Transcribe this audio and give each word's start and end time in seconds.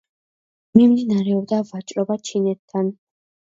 მიმდინარეობდა 0.79 1.61
ვაჭრობა 1.69 2.19
ჩინეთთან. 2.31 2.93